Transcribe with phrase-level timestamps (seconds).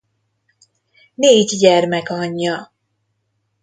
[1.15, 2.71] Négy gyermek anyja.